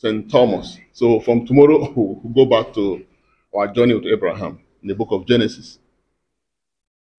St. 0.00 0.30
Thomas. 0.30 0.78
So 0.92 1.20
from 1.20 1.46
tomorrow, 1.46 1.92
we'll 1.94 2.46
go 2.46 2.46
back 2.46 2.72
to 2.74 3.04
our 3.54 3.68
journey 3.68 3.94
with 3.94 4.06
Abraham 4.06 4.58
in 4.82 4.88
the 4.88 4.94
book 4.94 5.08
of 5.10 5.26
Genesis. 5.26 5.78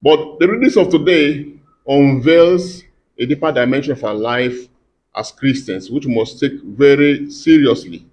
But 0.02 0.40
the 0.40 0.48
readings 0.48 0.78
of 0.78 0.90
today 0.90 1.54
unveils 1.88 2.82
a 3.20 3.26
deeper 3.28 3.52
dimension 3.52 3.92
of 3.92 4.04
our 4.04 4.16
life 4.16 4.68
as 5.16 5.32
Christians, 5.32 5.92
which 5.92 6.08
we 6.08 6.16
must 6.16 6.40
take 6.40 6.60
very 6.64 7.30
seriously. 7.30 8.04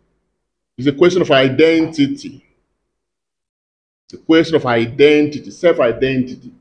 It's 0.76 0.86
a 0.86 0.92
question 0.92 1.22
of 1.22 1.30
identity. 1.30 2.44
It's 4.04 4.20
a 4.20 4.22
question 4.22 4.56
of 4.56 4.66
identity, 4.66 5.50
self 5.50 5.80
identity. 5.80 6.52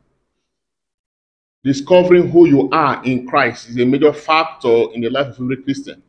Discovering 1.61 2.29
who 2.29 2.47
you 2.47 2.69
are 2.71 3.03
in 3.03 3.27
Christ 3.27 3.67
is 3.67 3.77
a 3.77 3.85
major 3.85 4.13
factor 4.13 4.93
in 4.93 5.01
the 5.01 5.09
life 5.09 5.27
of 5.27 5.41
every 5.41 5.57
Christian. 5.57 6.01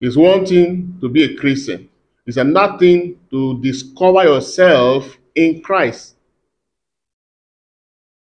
It's 0.00 0.16
one 0.16 0.46
thing 0.46 0.96
to 1.00 1.08
be 1.08 1.24
a 1.24 1.36
Christian, 1.36 1.88
it's 2.26 2.36
another 2.36 2.78
thing 2.78 3.18
to 3.30 3.60
discover 3.60 4.24
yourself 4.24 5.18
in 5.34 5.62
Christ. 5.62 6.14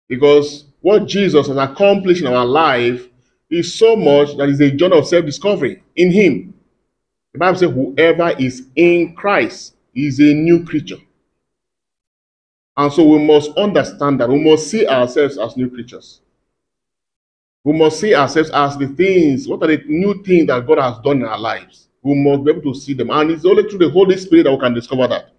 Because 0.09 0.65
what 0.81 1.07
Jesus 1.07 1.49
has 1.49 1.57
accomplished 1.57 2.23
in 2.23 2.29
our 2.29 2.45
life 2.45 3.09
is 3.51 3.75
so 3.75 3.97
much 3.97 4.37
that 4.37 4.49
is 4.49 4.61
a 4.61 4.71
journey 4.71 4.99
of 4.99 5.07
self 5.07 5.25
discovery 5.25 5.83
in 5.97 6.13
Him. 6.13 6.55
The 7.33 7.39
Bible 7.39 7.59
says, 7.59 7.71
Whoever 7.71 8.35
is 8.39 8.69
in 8.77 9.15
Christ 9.15 9.75
is 9.95 10.21
a 10.21 10.35
new 10.35 10.65
creature. 10.65 10.99
And 12.77 12.93
so 12.93 13.05
we 13.05 13.25
must 13.25 13.51
understand 13.57 14.21
that 14.21 14.29
we 14.29 14.43
must 14.43 14.69
see 14.69 14.87
ourselves 14.87 15.39
as 15.39 15.57
new 15.57 15.71
creatures. 15.71 16.21
We 17.65 17.73
must 17.73 17.99
see 17.99 18.15
ourselves 18.15 18.51
as 18.51 18.77
the 18.77 18.89
things, 18.89 19.49
what 19.49 19.63
are 19.63 19.69
the 19.69 19.83
new 19.87 20.23
things 20.23 20.47
that 20.49 20.67
God 20.67 20.79
has 20.79 20.99
done 21.03 21.23
in 21.23 21.25
our 21.25 21.39
lives? 21.39 21.89
We 22.03 22.15
must 22.15 22.45
be 22.45 22.51
able 22.51 22.73
to 22.73 22.79
see 22.79 22.93
them. 22.93 23.11
And 23.11 23.31
it's 23.31 23.47
only 23.47 23.63
through 23.63 23.79
the 23.79 23.91
Holy 23.91 24.19
Spirit 24.19 24.45
that 24.45 24.53
we 24.53 24.59
can 24.59 24.75
discover 24.75 25.09
that. 25.09 25.31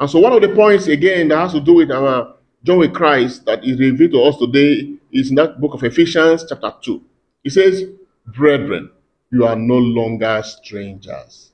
And 0.00 0.10
so, 0.10 0.18
one 0.18 0.32
of 0.32 0.42
the 0.42 0.48
points, 0.48 0.88
again, 0.88 1.28
that 1.28 1.38
has 1.38 1.52
to 1.52 1.60
do 1.60 1.74
with 1.74 1.92
our 1.92 2.34
journey 2.64 2.80
with 2.80 2.94
Christ 2.94 3.44
that 3.46 3.64
is 3.64 3.78
revealed 3.78 4.12
to 4.12 4.22
us 4.22 4.36
today 4.36 4.94
is 5.12 5.30
in 5.30 5.36
that 5.36 5.60
book 5.60 5.74
of 5.74 5.84
Ephesians, 5.84 6.44
chapter 6.48 6.74
2. 6.82 7.02
It 7.44 7.50
says, 7.50 7.84
Brethren, 8.26 8.90
you 9.30 9.46
are 9.46 9.54
no 9.56 9.76
longer 9.78 10.42
strangers 10.44 11.52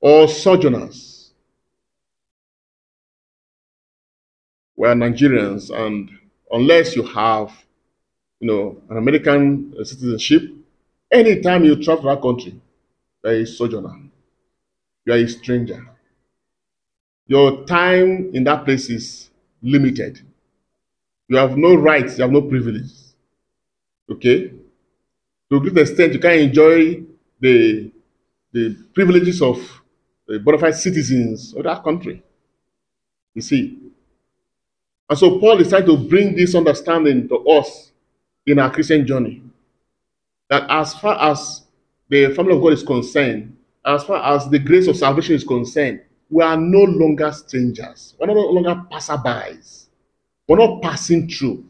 or 0.00 0.26
sojourners. 0.26 1.32
We 4.76 4.88
are 4.88 4.94
Nigerians, 4.94 5.70
and 5.70 6.10
unless 6.50 6.96
you 6.96 7.02
have, 7.04 7.63
you 8.40 8.46
know, 8.48 8.82
an 8.90 8.96
American 8.98 9.74
uh, 9.78 9.84
citizenship, 9.84 10.42
anytime 11.10 11.64
you 11.64 11.82
travel 11.82 12.04
that 12.04 12.20
country, 12.22 12.52
you 13.24 13.30
are 13.30 13.34
a 13.34 13.46
sojourner. 13.46 13.94
You 15.06 15.12
are 15.12 15.16
a 15.18 15.28
stranger. 15.28 15.86
Your 17.26 17.64
time 17.64 18.30
in 18.34 18.44
that 18.44 18.64
place 18.64 18.90
is 18.90 19.30
limited. 19.62 20.20
You 21.28 21.36
have 21.38 21.56
no 21.56 21.74
rights, 21.74 22.18
you 22.18 22.22
have 22.22 22.32
no 22.32 22.42
privileges. 22.42 23.14
Okay? 24.10 24.52
To 25.50 25.56
a 25.56 25.60
great 25.60 25.78
extent, 25.78 26.12
you 26.12 26.18
can 26.18 26.38
enjoy 26.38 27.02
the, 27.40 27.90
the 28.52 28.76
privileges 28.94 29.40
of 29.42 29.58
the 30.26 30.38
bona 30.38 30.58
fide 30.58 30.74
citizens 30.74 31.54
of 31.54 31.64
that 31.64 31.82
country. 31.82 32.22
You 33.34 33.42
see. 33.42 33.78
And 35.08 35.18
so 35.18 35.38
Paul 35.38 35.60
is 35.60 35.68
trying 35.68 35.86
to 35.86 35.96
bring 35.96 36.34
this 36.34 36.54
understanding 36.54 37.28
to 37.28 37.36
us 37.48 37.92
in 38.46 38.58
our 38.58 38.70
Christian 38.70 39.06
journey. 39.06 39.42
That 40.50 40.66
as 40.68 40.94
far 40.94 41.30
as 41.30 41.62
the 42.08 42.34
family 42.34 42.54
of 42.54 42.62
God 42.62 42.72
is 42.74 42.82
concerned, 42.82 43.56
as 43.84 44.04
far 44.04 44.34
as 44.34 44.48
the 44.48 44.58
grace 44.58 44.86
of 44.86 44.96
salvation 44.96 45.34
is 45.34 45.44
concerned, 45.44 46.00
we 46.30 46.42
are 46.42 46.56
no 46.56 46.80
longer 46.80 47.32
strangers. 47.32 48.14
We're 48.18 48.26
no 48.26 48.34
longer 48.34 48.82
passerbys. 48.90 49.86
We're 50.48 50.58
not 50.58 50.82
passing 50.82 51.28
through. 51.28 51.64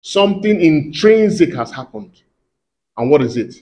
Something 0.00 0.60
intrinsic 0.60 1.54
has 1.54 1.70
happened. 1.70 2.22
And 2.96 3.10
what 3.10 3.22
is 3.22 3.36
it? 3.36 3.54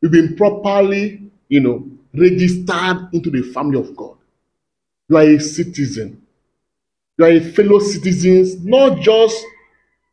We've 0.00 0.12
been 0.12 0.36
properly, 0.36 1.30
you 1.48 1.60
know, 1.60 1.88
registered 2.14 3.08
into 3.12 3.30
the 3.30 3.42
family 3.52 3.78
of 3.78 3.96
God. 3.96 4.16
You 5.08 5.16
are 5.16 5.22
a 5.22 5.38
citizen. 5.40 6.22
You 7.18 7.24
are 7.24 7.30
a 7.30 7.40
fellow 7.40 7.78
citizen, 7.78 8.68
not 8.68 9.00
just 9.00 9.42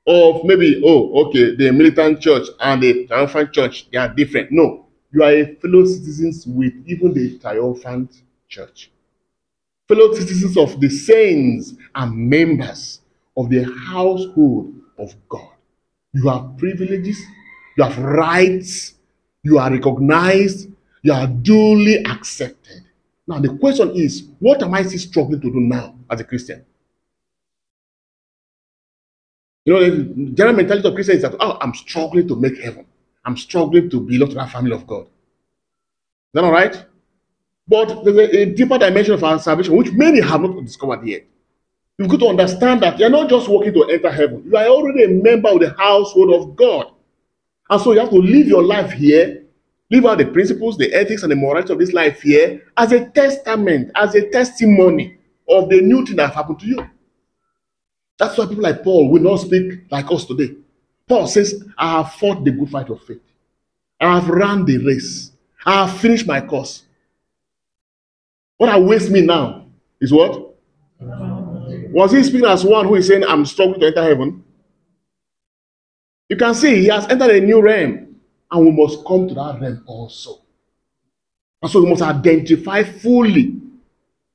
of 0.06 0.44
maybe, 0.44 0.82
oh, 0.86 1.28
okay, 1.28 1.56
the 1.56 1.72
militant 1.72 2.20
church 2.20 2.48
and 2.60 2.84
the 2.84 3.08
triumphant 3.08 3.54
church, 3.54 3.90
they 3.92 3.98
are 3.98 4.10
different. 4.10 4.52
No, 4.52 4.88
you 5.12 5.24
are 5.24 5.32
a 5.32 5.56
fellow 5.56 5.86
citizens 5.86 6.46
with 6.46 6.74
even 6.86 7.14
the 7.14 7.38
triumphant 7.40 8.22
church. 8.48 8.92
Fellow 9.88 10.14
citizens 10.14 10.58
of 10.58 10.80
the 10.80 10.90
saints 10.90 11.74
and 11.96 12.30
members 12.30 13.02
of 13.38 13.50
the 13.50 13.64
household 13.88 14.74
of 14.98 15.14
God. 15.30 15.50
You 16.14 16.28
have 16.30 16.58
privileges, 16.58 17.20
you 17.78 17.84
have 17.84 17.98
rights, 17.98 18.96
you 19.42 19.58
are 19.58 19.72
recognized, 19.72 20.70
you 21.02 21.14
are 21.14 21.28
duly 21.28 22.04
accepted. 22.06 22.84
Now, 23.28 23.40
the 23.40 23.58
question 23.58 23.92
is 23.92 24.28
what 24.40 24.62
am 24.62 24.74
I 24.74 24.84
still 24.84 25.00
struggling 25.00 25.42
to 25.42 25.52
do 25.52 25.60
now 25.60 25.96
as 26.10 26.20
a 26.20 26.24
Christian? 26.24 26.66
You 29.66 29.74
know, 29.74 29.80
the 29.80 30.32
general 30.34 30.56
mentality 30.56 30.88
of 30.88 30.94
Christians 30.94 31.18
is 31.18 31.22
that, 31.24 31.36
oh, 31.40 31.58
I'm 31.62 31.74
struggling 31.74 32.28
to 32.28 32.36
make 32.36 32.60
heaven. 32.60 32.86
I'm 33.26 33.38
struggling 33.38 33.90
to 33.90 34.02
belong 34.02 34.30
to 34.30 34.36
that 34.36 34.52
family 34.52 34.74
of 34.74 34.86
God. 34.86 35.04
Is 35.04 35.10
that 36.34 36.44
all 36.44 36.52
right? 36.52 36.86
But 37.68 38.04
there's 38.04 38.18
a, 38.18 38.40
a 38.42 38.46
deeper 38.46 38.78
dimension 38.78 39.14
of 39.14 39.24
our 39.24 39.40
salvation, 39.40 39.76
which 39.78 39.92
many 39.94 40.20
have 40.20 40.42
not 40.42 40.62
discovered 40.66 41.06
yet. 41.08 41.26
You've 41.98 42.10
got 42.10 42.20
to 42.20 42.28
understand 42.28 42.82
that 42.82 43.00
you're 43.00 43.10
not 43.10 43.30
just 43.30 43.48
working 43.48 43.74
to 43.74 43.84
enter 43.84 44.12
heaven. 44.12 44.44
You 44.46 44.58
are 44.58 44.66
already 44.66 45.04
a 45.04 45.08
member 45.08 45.50
of 45.50 45.60
the 45.60 45.74
household 45.78 46.34
of 46.34 46.56
God. 46.56 46.92
And 47.70 47.80
so 47.80 47.94
you 47.94 48.00
have 48.00 48.10
to 48.10 48.18
live 48.18 48.48
your 48.48 48.64
life 48.64 48.92
here, 48.92 49.46
live 49.90 50.06
out 50.06 50.18
the 50.18 50.26
principles, 50.26 50.78
the 50.78 50.94
ethics, 50.94 51.24
and 51.24 51.32
the 51.32 51.36
morality 51.36 51.72
of 51.72 51.80
this 51.80 51.94
life 51.94 52.22
here 52.22 52.64
as 52.76 52.92
a 52.92 53.10
testament, 53.12 53.92
as 53.96 54.16
a 54.16 54.30
testimony 54.30 55.18
of 55.48 55.70
the 55.70 55.80
new 55.82 56.06
thing 56.06 56.18
that 56.18 56.28
have 56.28 56.36
happened 56.36 56.60
to 56.60 56.66
you. 56.66 56.90
That's 58.18 58.38
why 58.38 58.46
people 58.46 58.64
like 58.64 58.84
Paul 58.84 59.10
will 59.10 59.22
not 59.22 59.38
speak 59.38 59.92
like 59.92 60.12
us 60.12 60.26
today. 60.26 60.56
Paul 61.08 61.28
says, 61.28 61.64
I 61.78 61.98
have 61.98 62.14
fought 62.14 62.44
the 62.44 62.52
good 62.52 62.70
fight 62.70 62.90
of 62.90 63.02
faith. 63.04 63.22
I 64.00 64.20
have 64.20 64.30
run 64.30 64.66
the 64.66 64.78
race. 64.78 65.32
I 65.66 65.86
have 65.86 66.00
finished 66.00 66.28
my 66.28 66.42
course. 66.42 66.84
What 68.58 68.74
awaits 68.74 69.10
me 69.10 69.22
now 69.22 69.66
is 70.00 70.14
what? 70.14 70.56
Was 71.00 72.12
he 72.12 72.24
speaking 72.24 72.48
as 72.48 72.64
one 72.64 72.88
who 72.88 72.96
is 72.96 73.08
saying, 73.08 73.24
I'm 73.24 73.46
struggling 73.46 73.80
to 73.82 73.88
enter 73.88 74.04
heaven? 74.04 74.44
You 76.30 76.38
can 76.38 76.54
see 76.56 76.76
he 76.76 76.88
has 76.88 77.08
entered 77.08 77.32
a 77.32 77.42
new 77.42 77.62
realm, 77.62 78.16
and 78.52 78.66
we 78.66 78.72
must 78.72 79.06
come 79.06 79.28
to 79.28 79.34
that 79.34 79.60
realm 79.62 79.84
also. 79.86 80.40
And 81.62 81.72
so 81.72 81.84
we 81.84 81.90
must 81.90 82.02
identify 82.02 82.84
fully 82.84 83.56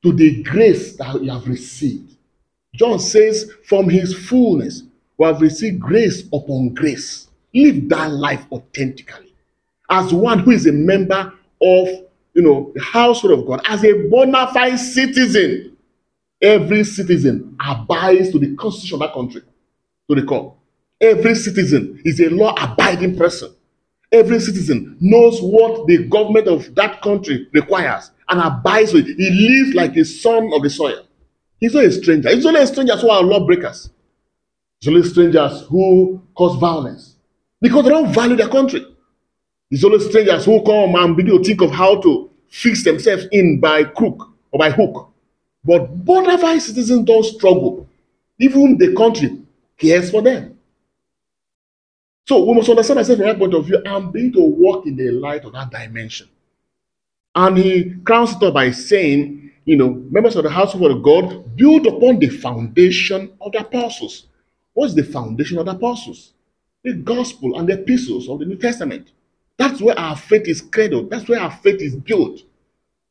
to 0.03 0.13
the 0.13 0.43
grace 0.43 0.97
that 0.97 1.21
we 1.21 1.29
have 1.29 1.47
received. 1.49 2.18
John 2.75 2.99
says, 2.99 3.51
from 3.65 3.89
his 3.89 4.15
fullness, 4.15 4.83
we 5.17 5.27
have 5.27 5.41
received 5.41 5.81
grace 5.81 6.25
upon 6.33 6.75
grace. 6.75 7.29
Live 7.55 7.89
that 7.89 8.13
life 8.13 8.45
authentically. 8.53 9.35
As 9.91 10.13
one 10.13 10.41
who 10.41 10.51
is 10.53 10.67
a 10.67 10.73
member 10.73 11.33
of 11.61 11.89
you 12.35 12.43
know 12.43 12.71
the 12.75 12.83
household 12.83 13.39
of 13.39 13.47
God, 13.47 13.63
as 13.65 13.85
a 13.85 14.09
bona 14.09 14.53
fide 14.53 14.79
citizen, 14.79 15.77
every 16.41 16.85
citizen 16.85 17.57
abides 17.59 18.31
to 18.31 18.39
the 18.39 18.55
constitution 18.55 18.97
of 18.97 19.01
that 19.01 19.15
country, 19.15 19.43
to 20.09 20.15
the 20.15 20.23
core. 20.25 20.55
Every 21.01 21.35
citizen 21.35 22.01
is 22.05 22.21
a 22.21 22.29
law 22.29 22.55
abiding 22.61 23.17
person. 23.17 23.55
Every 24.13 24.41
citizen 24.41 24.97
knows 25.01 25.41
what 25.41 25.87
the 25.87 26.07
government 26.07 26.49
of 26.49 26.75
that 26.77 27.03
country 27.03 27.49
requires 27.53 28.11
and 28.29 28.41
abides 28.41 28.93
with. 28.93 29.07
it. 29.09 29.17
He 29.17 29.31
lives 29.31 29.75
like 29.75 29.97
a 29.97 30.05
son 30.05 30.51
of 30.55 30.63
the 30.63 30.71
soil. 30.71 31.08
He's 31.61 31.75
not 31.75 31.85
a 31.85 31.93
stranger. 31.93 32.35
He's 32.35 32.47
only 32.47 32.61
a 32.61 32.67
stranger 32.67 32.97
who 32.97 33.11
are 33.11 33.23
lawbreakers. 33.23 33.91
He's 34.81 34.89
only 34.89 35.03
strangers 35.09 35.63
who 35.63 36.23
cause 36.35 36.59
violence 36.59 37.17
because 37.61 37.85
they 37.85 37.91
don't 37.91 38.13
value 38.13 38.37
their 38.37 38.49
country. 38.49 38.87
It's 39.71 39.85
only 39.85 39.99
strangers 40.01 40.45
who 40.45 40.63
come 40.63 40.95
and 40.95 41.17
begin 41.17 41.37
to 41.37 41.45
think 41.45 41.61
of 41.61 41.71
how 41.71 42.01
to 42.01 42.31
fix 42.49 42.85
themselves 42.85 43.27
in 43.33 43.61
by 43.61 43.85
crook 43.85 44.31
or 44.51 44.59
by 44.59 44.71
hook. 44.71 45.11
But 45.65 46.05
bona 46.05 46.39
fide 46.39 46.63
citizens 46.63 47.05
don't 47.05 47.25
struggle. 47.25 47.89
Even 48.39 48.79
the 48.79 48.95
country 48.95 49.43
cares 49.77 50.11
for 50.11 50.23
them. 50.23 50.57
So 52.27 52.45
we 52.45 52.55
must 52.55 52.69
understand 52.69 52.99
ourselves 52.99 53.21
from 53.21 53.29
that 53.29 53.39
point 53.39 53.55
of 53.55 53.67
view 53.67 53.83
and 53.85 54.13
begin 54.13 54.33
to 54.35 54.41
walk 54.41 54.87
in 54.87 54.97
the 54.97 55.11
light 55.11 55.45
of 55.45 55.53
that 55.53 55.71
dimension. 55.71 56.29
And 57.35 57.57
he 57.59 57.95
crowns 58.05 58.33
it 58.33 58.43
up 58.43 58.55
by 58.55 58.71
saying, 58.71 59.48
you 59.69 59.77
know, 59.77 59.91
members 60.11 60.35
of 60.35 60.45
the 60.45 60.51
household 60.51 60.91
of 60.91 61.03
God 61.03 61.55
build 61.55 61.87
upon 61.87 62.19
the 62.19 62.31
foundation 62.31 63.31
of 63.39 63.53
the 63.53 63.59
apostles. 63.59 64.25
What's 64.73 64.95
the 64.95 65.03
foundation 65.03 65.59
of 65.59 65.67
the 65.67 65.73
apostles? 65.73 66.33
The 66.85 66.95
gospel 66.95 67.59
and 67.59 67.69
the 67.69 67.75
epistles 67.75 68.31
of 68.31 68.39
the 68.39 68.47
New 68.47 68.57
Testament. 68.57 69.13
That's 69.59 69.83
where 69.83 69.99
our 69.99 70.17
faith 70.17 70.49
is 70.49 70.63
cradled. 70.63 71.11
That's 71.11 71.29
where 71.29 71.39
our 71.39 71.51
faith 71.51 71.83
is 71.83 71.95
built. 71.95 72.41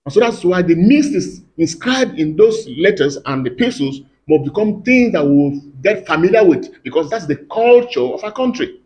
And 0.04 0.12
so 0.12 0.20
that's 0.20 0.44
why 0.44 0.64
the 0.64 0.74
mysteries 0.74 1.44
inscribed 1.60 2.18
in 2.18 2.36
those 2.36 2.68
letters 2.76 3.20
and 3.28 3.46
the 3.46 3.52
epistles 3.52 4.02
must 4.28 4.46
become 4.46 4.82
things 4.82 5.14
that 5.14 5.24
we'll 5.24 5.62
get 5.84 6.08
familiar 6.08 6.44
with 6.44 6.82
because 6.82 7.08
that's 7.12 7.28
the 7.28 7.36
culture 7.52 8.02
of 8.02 8.24
our 8.24 8.32
country. 8.32 8.82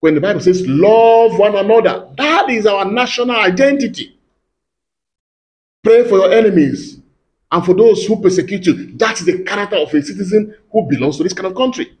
When 0.00 0.14
the 0.14 0.22
Bible 0.22 0.40
says, 0.40 0.66
love 0.66 1.38
one 1.38 1.54
another, 1.54 2.08
that 2.16 2.48
is 2.48 2.64
our 2.64 2.90
national 2.90 3.36
identity. 3.36 4.15
Pray 5.86 6.02
for 6.02 6.16
your 6.18 6.32
enemies 6.32 6.98
and 7.52 7.64
for 7.64 7.72
those 7.72 8.04
who 8.06 8.20
persecute 8.20 8.66
you. 8.66 8.96
That 8.96 9.20
is 9.20 9.26
the 9.26 9.44
character 9.44 9.76
of 9.76 9.94
a 9.94 10.02
citizen 10.02 10.52
who 10.72 10.82
belongs 10.88 11.16
to 11.18 11.22
this 11.22 11.32
kind 11.32 11.46
of 11.46 11.54
country. 11.54 11.96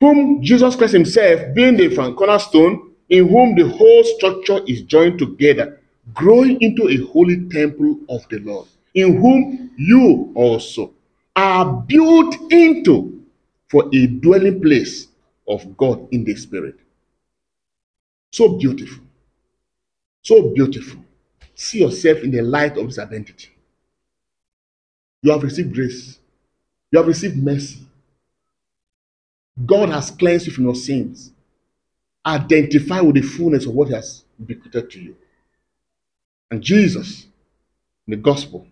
Whom 0.00 0.42
Jesus 0.42 0.74
Christ 0.74 0.94
Himself, 0.94 1.54
being 1.54 1.76
the 1.76 1.94
cornerstone, 1.94 2.90
in 3.08 3.28
whom 3.28 3.54
the 3.54 3.68
whole 3.68 4.02
structure 4.02 4.62
is 4.66 4.82
joined 4.82 5.20
together, 5.20 5.80
growing 6.12 6.60
into 6.60 6.88
a 6.88 6.96
holy 7.12 7.48
temple 7.48 8.00
of 8.08 8.28
the 8.30 8.40
Lord, 8.40 8.66
in 8.94 9.20
whom 9.20 9.70
you 9.76 10.32
also 10.34 10.92
are 11.36 11.84
built 11.86 12.34
into 12.50 13.22
for 13.70 13.88
a 13.94 14.06
dwelling 14.08 14.60
place 14.60 15.06
of 15.46 15.76
God 15.76 16.08
in 16.10 16.24
the 16.24 16.34
Spirit. 16.34 16.74
So 18.32 18.58
beautiful. 18.58 19.04
So 20.22 20.50
beautiful. 20.52 21.00
See 21.54 21.80
yourself 21.80 22.18
in 22.18 22.30
the 22.30 22.42
light 22.42 22.76
of 22.76 22.86
His 22.86 22.98
identity. 22.98 23.48
You 25.22 25.32
have 25.32 25.42
received 25.42 25.74
grace, 25.74 26.18
you 26.90 26.98
have 26.98 27.06
received 27.06 27.36
mercy. 27.36 27.86
God 29.66 29.90
has 29.90 30.10
cleansed 30.10 30.46
you 30.46 30.52
from 30.52 30.64
your 30.64 30.74
sins. 30.74 31.32
Identify 32.24 33.00
with 33.00 33.16
the 33.16 33.22
fullness 33.22 33.66
of 33.66 33.74
what 33.74 33.88
He 33.88 33.94
has 33.94 34.24
bequeathed 34.44 34.90
to 34.90 35.00
you. 35.00 35.16
And 36.50 36.62
Jesus, 36.62 37.26
the 38.06 38.16
gospel, 38.16 38.66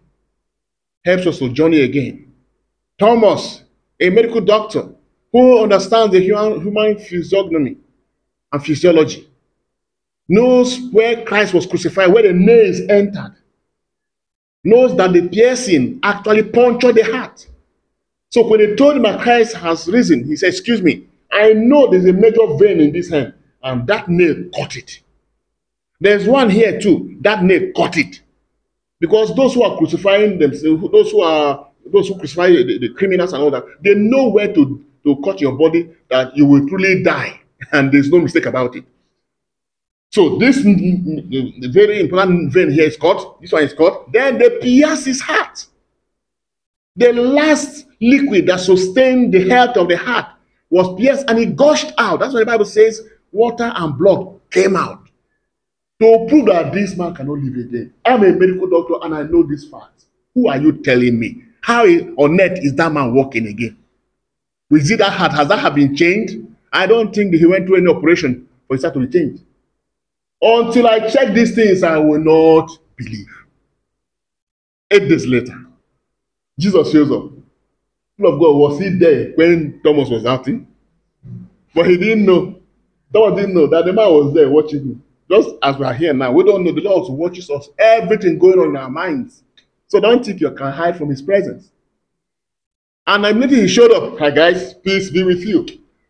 helps 1.04 1.26
us 1.26 1.38
to 1.38 1.48
journey 1.50 1.80
again. 1.82 2.32
Thomas, 2.98 3.62
a 3.98 4.10
medical 4.10 4.40
doctor 4.40 4.88
who 5.32 5.62
understands 5.62 6.12
the 6.12 6.20
human, 6.20 6.60
human 6.60 6.98
physiognomy 6.98 7.76
and 8.52 8.64
physiology, 8.64 9.29
knows 10.30 10.78
where 10.92 11.24
Christ 11.24 11.52
was 11.52 11.66
crucified, 11.66 12.12
where 12.12 12.22
the 12.22 12.32
nails 12.32 12.80
entered, 12.88 13.34
knows 14.62 14.96
that 14.96 15.12
the 15.12 15.28
piercing 15.28 15.98
actually 16.04 16.44
punctured 16.44 16.94
the 16.94 17.02
heart. 17.02 17.46
So 18.30 18.46
when 18.46 18.60
they 18.60 18.76
told 18.76 18.96
him 18.96 19.02
that 19.02 19.20
Christ 19.20 19.56
has 19.56 19.88
risen, 19.88 20.24
he 20.24 20.36
said, 20.36 20.50
Excuse 20.50 20.82
me, 20.82 21.08
I 21.32 21.52
know 21.52 21.90
there's 21.90 22.04
a 22.06 22.12
major 22.12 22.46
vein 22.58 22.80
in 22.80 22.92
this 22.92 23.10
hand, 23.10 23.34
and 23.62 23.86
that 23.88 24.08
nail 24.08 24.44
cut 24.54 24.76
it. 24.76 25.00
There's 26.00 26.26
one 26.26 26.48
here 26.48 26.80
too, 26.80 27.16
that 27.22 27.42
nail 27.42 27.72
cut 27.76 27.96
it. 27.96 28.20
Because 29.00 29.34
those 29.34 29.54
who 29.54 29.64
are 29.64 29.76
crucifying 29.76 30.38
themselves, 30.38 30.92
those 30.92 31.10
who 31.10 31.22
are 31.22 31.66
those 31.92 32.06
who 32.06 32.18
crucify 32.18 32.50
the, 32.50 32.78
the 32.78 32.90
criminals 32.90 33.32
and 33.32 33.42
all 33.42 33.50
that, 33.50 33.64
they 33.82 33.94
know 33.94 34.28
where 34.28 34.52
to, 34.52 34.84
to 35.04 35.20
cut 35.24 35.40
your 35.40 35.56
body 35.56 35.90
that 36.08 36.36
you 36.36 36.46
will 36.46 36.68
truly 36.68 37.02
die, 37.02 37.40
and 37.72 37.90
there's 37.90 38.10
no 38.10 38.20
mistake 38.20 38.46
about 38.46 38.76
it. 38.76 38.84
So 40.10 40.36
this 40.38 40.58
very 40.58 42.00
important 42.00 42.52
vein 42.52 42.72
here 42.72 42.84
is 42.84 42.96
cut. 42.96 43.40
This 43.40 43.52
one 43.52 43.62
is 43.62 43.72
cut. 43.72 44.10
Then 44.12 44.38
they 44.38 44.58
pierce 44.58 45.04
his 45.04 45.20
heart. 45.20 45.66
The 46.96 47.12
last 47.12 47.86
liquid 48.00 48.46
that 48.46 48.58
sustained 48.58 49.32
the 49.32 49.48
health 49.48 49.76
of 49.76 49.88
the 49.88 49.96
heart 49.96 50.26
was 50.68 51.00
pierced 51.00 51.26
and 51.28 51.38
it 51.38 51.54
gushed 51.54 51.92
out. 51.96 52.20
That's 52.20 52.34
why 52.34 52.40
the 52.40 52.46
Bible 52.46 52.64
says 52.64 53.02
water 53.30 53.72
and 53.74 53.96
blood 53.96 54.40
came 54.50 54.74
out 54.74 55.08
to 56.00 56.26
prove 56.28 56.46
that 56.46 56.72
this 56.72 56.96
man 56.96 57.14
cannot 57.14 57.38
live 57.38 57.54
again. 57.66 57.94
I'm 58.04 58.24
a 58.24 58.32
medical 58.32 58.68
doctor 58.68 58.94
and 59.02 59.14
I 59.14 59.22
know 59.22 59.44
this 59.44 59.68
fact. 59.68 60.06
Who 60.34 60.48
are 60.48 60.58
you 60.58 60.72
telling 60.82 61.20
me? 61.20 61.44
How 61.60 61.84
on 61.84 62.40
earth 62.40 62.58
is 62.62 62.74
that 62.74 62.90
man 62.92 63.14
walking 63.14 63.46
again? 63.46 63.76
We 64.70 64.80
see 64.80 64.96
that 64.96 65.12
heart, 65.12 65.32
has 65.32 65.46
that 65.48 65.58
have 65.60 65.76
been 65.76 65.94
changed? 65.94 66.36
I 66.72 66.86
don't 66.86 67.14
think 67.14 67.34
he 67.34 67.46
went 67.46 67.66
through 67.66 67.76
any 67.76 67.88
operation 67.88 68.48
for 68.66 68.74
his 68.74 68.82
heart 68.82 68.94
to 68.94 69.06
be 69.06 69.06
changed. 69.06 69.42
Until 70.42 70.86
I 70.86 71.08
check 71.10 71.34
these 71.34 71.54
things, 71.54 71.82
I 71.82 71.98
will 71.98 72.20
not 72.20 72.70
believe. 72.96 73.28
Eight 74.90 75.08
days 75.08 75.26
later, 75.26 75.66
Jesus 76.58 76.90
shows 76.90 77.10
up. 77.10 77.30
People 78.16 78.34
of 78.34 78.40
God, 78.40 78.56
was 78.56 78.78
he 78.80 78.90
there 78.90 79.32
when 79.34 79.80
Thomas 79.84 80.08
was 80.08 80.26
outing? 80.26 80.66
But 81.74 81.88
he 81.88 81.96
didn't 81.96 82.24
know. 82.24 82.60
Thomas 83.12 83.40
didn't 83.40 83.54
know 83.54 83.66
that 83.68 83.84
the 83.84 83.92
man 83.92 84.08
was 84.10 84.34
there 84.34 84.48
watching 84.48 84.80
him. 84.80 85.02
Just 85.30 85.50
as 85.62 85.76
we 85.76 85.84
are 85.84 85.94
here 85.94 86.12
now, 86.12 86.32
we 86.32 86.42
don't 86.42 86.64
know 86.64 86.72
the 86.72 86.80
Lord 86.80 87.12
watches 87.12 87.48
us, 87.50 87.68
everything 87.78 88.38
going 88.38 88.58
on 88.58 88.70
in 88.70 88.76
our 88.76 88.90
minds. 88.90 89.44
So 89.86 90.00
don't 90.00 90.24
think 90.24 90.40
you 90.40 90.50
can 90.52 90.72
hide 90.72 90.96
from 90.96 91.08
his 91.08 91.22
presence. 91.22 91.70
And 93.06 93.24
immediately 93.24 93.62
he 93.62 93.68
showed 93.68 93.92
up. 93.92 94.18
Hi 94.18 94.30
guys, 94.30 94.74
peace 94.74 95.10
be 95.10 95.22
with 95.22 95.44
you. 95.44 95.66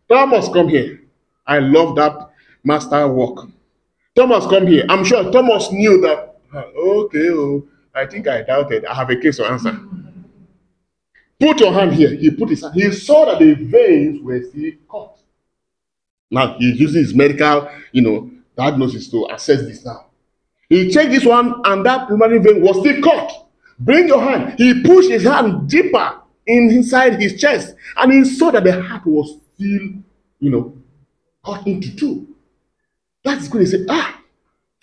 Thomas, 0.08 0.48
come 0.48 0.68
here. 0.68 1.02
I 1.46 1.58
love 1.58 1.96
that 1.96 2.30
master 2.64 3.06
work. 3.08 3.48
Thomas, 4.14 4.44
come 4.46 4.66
here. 4.66 4.84
I'm 4.88 5.04
sure 5.04 5.30
Thomas 5.30 5.70
knew 5.70 6.00
that. 6.00 6.38
Okay, 6.54 7.30
oh, 7.30 7.66
I 7.94 8.06
think 8.06 8.26
I 8.26 8.42
doubted. 8.42 8.84
I 8.84 8.94
have 8.94 9.10
a 9.10 9.16
case 9.16 9.36
to 9.36 9.46
answer. 9.46 9.78
Put 11.38 11.60
your 11.60 11.72
hand 11.72 11.94
here. 11.94 12.10
He 12.14 12.30
put 12.30 12.50
his 12.50 12.62
hand. 12.62 12.74
He 12.74 12.90
saw 12.92 13.24
that 13.26 13.38
the 13.38 13.54
veins 13.54 14.20
were 14.22 14.42
still 14.42 14.72
cut. 14.90 15.16
Now 16.30 16.56
he's 16.58 16.78
using 16.78 17.02
his 17.02 17.14
medical, 17.14 17.70
you 17.92 18.02
know, 18.02 18.30
diagnosis 18.56 19.08
to 19.10 19.28
assess 19.32 19.62
this 19.62 19.84
now. 19.84 20.06
He 20.68 20.90
checked 20.90 21.10
this 21.10 21.24
one, 21.24 21.62
and 21.64 21.84
that 21.86 22.08
pulmonary 22.08 22.38
vein 22.38 22.62
was 22.62 22.78
still 22.80 23.00
cut. 23.02 23.46
Bring 23.78 24.08
your 24.08 24.22
hand. 24.22 24.58
He 24.58 24.82
pushed 24.82 25.10
his 25.10 25.24
hand 25.24 25.68
deeper 25.68 26.20
in 26.46 26.70
inside 26.70 27.20
his 27.20 27.40
chest, 27.40 27.74
and 27.96 28.12
he 28.12 28.24
saw 28.24 28.50
that 28.50 28.64
the 28.64 28.80
heart 28.80 29.06
was 29.06 29.38
still, 29.54 29.80
you 30.40 30.50
know, 30.50 30.76
cut 31.44 31.66
into 31.66 31.94
two. 31.96 32.29
That's 33.24 33.48
good. 33.48 33.62
He 33.62 33.66
said, 33.66 33.86
Ah, 33.88 34.20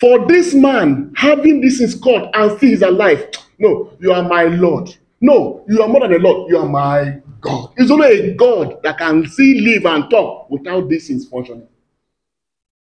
for 0.00 0.26
this 0.26 0.54
man 0.54 1.12
having 1.16 1.60
this 1.60 1.80
is 1.80 1.94
cut 1.94 2.30
and 2.34 2.56
still 2.56 2.72
is 2.72 2.82
alive. 2.82 3.28
No, 3.58 3.92
you 4.00 4.12
are 4.12 4.22
my 4.22 4.44
Lord. 4.44 4.96
No, 5.20 5.64
you 5.68 5.82
are 5.82 5.88
more 5.88 6.02
than 6.02 6.14
a 6.14 6.18
Lord. 6.18 6.48
You 6.50 6.58
are 6.58 6.68
my 6.68 7.20
God. 7.40 7.72
It's 7.76 7.90
only 7.90 8.06
a 8.06 8.34
God 8.34 8.80
that 8.84 8.98
can 8.98 9.26
see, 9.26 9.60
live, 9.60 9.84
and 9.86 10.08
talk 10.10 10.48
without 10.50 10.88
these 10.88 11.08
things 11.08 11.28
functioning. 11.28 11.66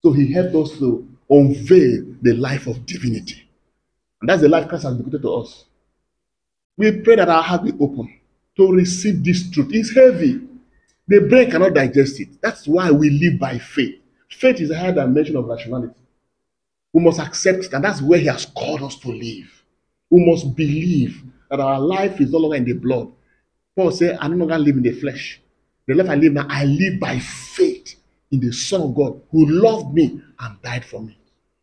So 0.03 0.13
he 0.13 0.33
helped 0.33 0.55
us 0.55 0.79
to 0.79 1.07
unveil 1.31 2.05
the 2.23 2.35
life 2.35 2.67
of 2.67 2.85
divinity. 2.85 3.49
And 4.21 4.29
that's 4.29 4.43
the 4.43 4.49
life 4.49 4.69
Christ 4.69 4.85
has 4.85 4.97
given 4.97 5.21
to 5.21 5.33
us. 5.35 5.65
We 6.77 7.01
pray 7.01 7.17
that 7.17 7.29
our 7.29 7.43
heart 7.43 7.65
be 7.65 7.73
open 7.81 8.19
to 8.57 8.73
receive 8.73 9.25
this 9.25 9.51
truth. 9.51 9.69
It's 9.73 9.95
heavy. 9.95 10.41
The 11.09 11.21
brain 11.21 11.51
cannot 11.51 11.75
digest 11.75 12.21
it. 12.21 12.29
That's 12.43 12.67
why 12.67 12.91
we 12.91 13.11
live 13.11 13.39
by 13.39 13.59
faith. 13.59 14.00
Faith 14.31 14.61
is 14.61 14.71
a 14.71 14.79
higher 14.79 14.93
dimension 14.95 15.37
of 15.37 15.47
rationality. 15.47 15.95
We 16.93 17.03
must 17.03 17.21
accept 17.21 17.65
it, 17.65 17.73
and 17.73 17.85
that's 17.85 18.03
where 18.03 18.19
He 18.19 18.27
has 18.27 18.47
called 18.47 18.83
us 18.83 18.97
to 19.01 19.09
live. 19.09 19.65
We 20.09 20.25
must 20.25 20.57
believe 20.57 21.23
that 21.51 21.61
our 21.61 21.81
life 21.81 22.21
is 22.21 22.31
no 22.33 22.39
longer 22.39 22.57
in 22.57 22.65
the 22.65 22.73
blood. 22.73 23.13
Paul 23.77 23.91
said, 23.93 24.19
I 24.21 24.29
no 24.29 24.37
longer 24.37 24.59
live 24.59 24.77
in 24.77 24.83
the 24.83 24.93
flesh. 24.93 25.41
The 25.87 25.95
life 25.95 26.09
I 26.09 26.15
live 26.15 26.33
now, 26.33 26.47
I 26.49 26.65
live 26.65 27.01
by 27.01 27.19
faith 27.19 27.97
in 28.31 28.41
the 28.41 28.53
Son 28.53 28.83
of 28.83 28.95
God 28.95 29.21
who 29.31 29.47
loved 29.47 29.95
me 29.95 30.21
and 30.39 30.63
died 30.63 30.85
for 30.85 31.01
me. 31.01 31.19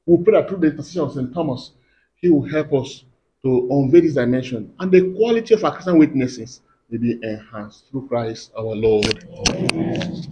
We 0.05 0.23
pray 0.23 0.33
that 0.39 0.49
through 0.49 0.59
the 0.59 0.67
intercession 0.67 1.01
of 1.01 1.13
St. 1.13 1.33
Thomas, 1.33 1.71
he 2.15 2.29
will 2.29 2.47
help 2.47 2.73
us 2.73 3.03
to 3.43 3.67
unveil 3.71 4.01
this 4.01 4.15
dimension 4.15 4.73
and 4.79 4.91
the 4.91 5.13
quality 5.15 5.53
of 5.53 5.63
our 5.63 5.73
Christian 5.73 5.97
witnesses 5.97 6.61
will 6.89 6.99
be 6.99 7.19
enhanced 7.21 7.89
through 7.89 8.07
Christ 8.07 8.51
our 8.57 8.75
Lord. 8.75 9.27
Amen. 9.49 10.25